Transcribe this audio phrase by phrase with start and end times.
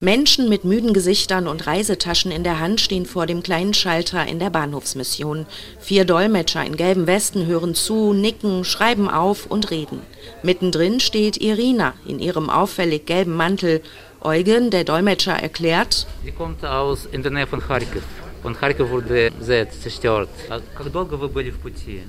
[0.00, 4.38] Menschen mit müden Gesichtern und Reisetaschen in der Hand stehen vor dem kleinen Schalter in
[4.38, 5.46] der Bahnhofsmission.
[5.80, 10.02] Vier Dolmetscher in gelben Westen hören zu, nicken, schreiben auf und reden.
[10.42, 13.80] Mittendrin steht Irina in ihrem auffällig gelben Mantel.
[14.20, 18.02] Eugen, der Dolmetscher, erklärt: Sie kommt aus in der Nähe von Kharkiv.
[18.45, 20.29] Und Kharkiv wurde sehr zerstört.
[20.49, 22.01] Как долго вы были в пути?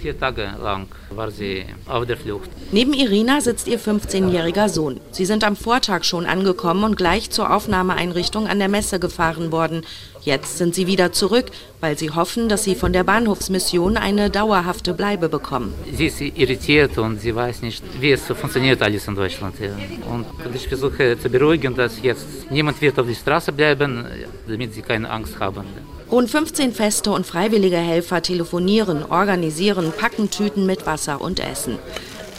[0.00, 2.48] Vier Tage lang war sie auf der Flucht.
[2.70, 5.00] Neben Irina sitzt ihr 15-jähriger Sohn.
[5.10, 9.84] Sie sind am Vortag schon angekommen und gleich zur Aufnahmeeinrichtung an der Messe gefahren worden.
[10.24, 11.46] Jetzt sind sie wieder zurück,
[11.80, 15.74] weil sie hoffen, dass sie von der Bahnhofsmission eine dauerhafte Bleibe bekommen.
[15.92, 19.56] Sie ist irritiert und sie weiß nicht, wie es funktioniert alles in Deutschland.
[19.58, 19.70] Ja.
[20.08, 24.06] Und ich versuche zu beruhigen, dass jetzt niemand wird auf die Straße bleiben,
[24.46, 25.65] damit sie keine Angst haben.
[26.09, 31.77] Rund 15 Feste und freiwillige Helfer telefonieren, organisieren, packen Tüten mit Wasser und Essen.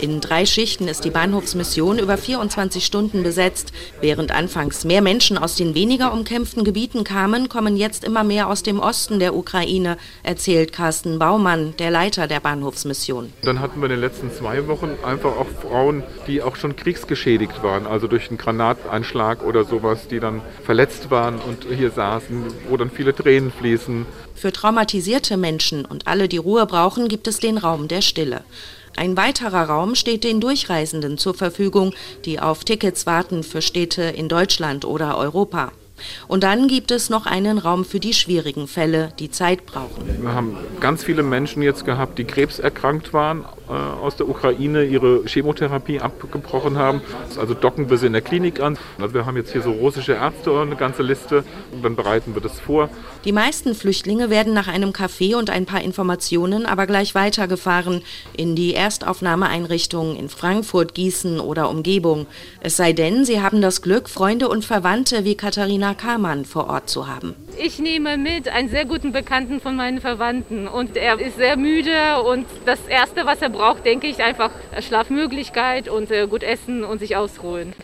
[0.00, 3.72] In drei Schichten ist die Bahnhofsmission über 24 Stunden besetzt.
[4.00, 8.62] Während anfangs mehr Menschen aus den weniger umkämpften Gebieten kamen, kommen jetzt immer mehr aus
[8.62, 13.32] dem Osten der Ukraine, erzählt Carsten Baumann, der Leiter der Bahnhofsmission.
[13.42, 17.64] Dann hatten wir in den letzten zwei Wochen einfach auch Frauen, die auch schon kriegsgeschädigt
[17.64, 22.76] waren, also durch einen Granateinschlag oder sowas, die dann verletzt waren und hier saßen, wo
[22.76, 24.06] dann viele Tränen fließen.
[24.36, 28.44] Für traumatisierte Menschen und alle, die Ruhe brauchen, gibt es den Raum der Stille.
[28.98, 34.28] Ein weiterer Raum steht den Durchreisenden zur Verfügung, die auf Tickets warten für Städte in
[34.28, 35.70] Deutschland oder Europa.
[36.26, 40.20] Und dann gibt es noch einen Raum für die schwierigen Fälle, die Zeit brauchen.
[40.20, 46.00] Wir haben ganz viele Menschen jetzt gehabt, die krebserkrankt waren aus der Ukraine, ihre Chemotherapie
[46.00, 47.02] abgebrochen haben.
[47.38, 48.78] Also docken wir sie in der Klinik an.
[48.98, 51.44] Also wir haben jetzt hier so russische Ärzte, eine ganze Liste.
[51.72, 52.88] Und dann bereiten wir das vor.
[53.24, 58.02] Die meisten Flüchtlinge werden nach einem Café und ein paar Informationen aber gleich weitergefahren
[58.36, 62.26] in die Erstaufnahmeeinrichtungen in Frankfurt, Gießen oder Umgebung.
[62.60, 66.88] Es sei denn, sie haben das Glück, Freunde und Verwandte wie Katharina Kamann vor Ort
[66.88, 67.34] zu haben.
[67.60, 72.22] Ich nehme mit einen sehr guten Bekannten von meinen Verwandten und er ist sehr müde
[72.22, 77.00] und das Erste, was er braucht, denke ich, einfach Schlafmöglichkeit und äh, gut essen und
[77.00, 77.72] sich ausruhen.